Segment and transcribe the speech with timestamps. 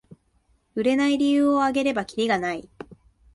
[0.73, 2.67] 売れない理由をあげればキリがない